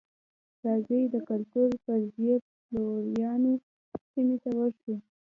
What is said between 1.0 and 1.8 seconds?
د کلتور